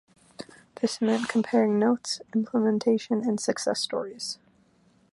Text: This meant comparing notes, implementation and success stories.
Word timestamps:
This 0.81 0.99
meant 0.99 1.29
comparing 1.29 1.77
notes, 1.77 2.21
implementation 2.33 3.19
and 3.21 3.39
success 3.39 3.79
stories. 3.81 4.39